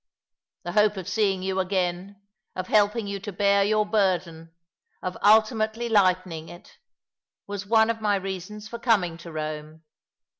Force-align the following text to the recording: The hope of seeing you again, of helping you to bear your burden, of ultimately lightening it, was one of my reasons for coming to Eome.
The 0.63 0.71
hope 0.71 0.97
of 0.97 1.07
seeing 1.07 1.43
you 1.43 1.59
again, 1.59 2.19
of 2.55 2.65
helping 2.65 3.05
you 3.05 3.19
to 3.19 3.31
bear 3.31 3.63
your 3.63 3.85
burden, 3.85 4.51
of 5.03 5.15
ultimately 5.23 5.89
lightening 5.89 6.49
it, 6.49 6.79
was 7.45 7.67
one 7.67 7.91
of 7.91 8.01
my 8.01 8.15
reasons 8.15 8.67
for 8.67 8.79
coming 8.79 9.15
to 9.17 9.29
Eome. 9.29 9.81